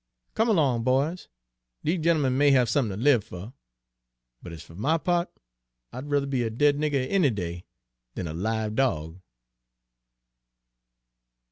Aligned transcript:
Come 0.33 0.49
along, 0.49 0.81
boys! 0.83 1.27
Dese 1.83 2.01
gentlemen 2.01 2.35
may 2.35 2.49
have 2.49 2.67
somethin' 2.67 2.97
ter 2.97 3.03
live 3.03 3.23
fer; 3.23 3.53
but 4.41 4.51
ez 4.51 4.63
fer 4.63 4.73
my 4.73 4.97
pa't, 4.97 5.29
I'd 5.93 6.09
ruther 6.09 6.25
be 6.25 6.41
a 6.41 6.49
dead 6.49 6.75
nigger 6.79 7.07
any 7.07 7.29
day 7.29 7.65
dan 8.15 8.25
a 8.27 8.33
live 8.33 8.73
dog!" 8.73 9.21